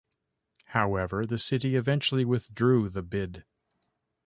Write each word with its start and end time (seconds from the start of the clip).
However, 0.73 1.27
the 1.27 1.37
city 1.37 1.75
eventually 1.75 2.25
withdrew 2.25 2.89
the 2.89 3.03
bid. 3.03 3.45